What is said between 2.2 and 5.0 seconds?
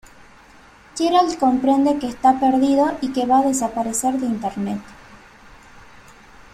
perdido y que va a desaparecer de Internet.